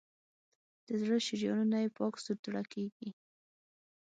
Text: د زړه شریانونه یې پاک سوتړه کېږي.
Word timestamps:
د 0.85 0.87
زړه 1.01 1.17
شریانونه 1.27 1.77
یې 1.83 1.89
پاک 1.97 2.13
سوتړه 2.25 2.63
کېږي. 2.73 3.09